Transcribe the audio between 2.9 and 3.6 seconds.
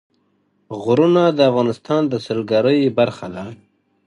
برخه ده.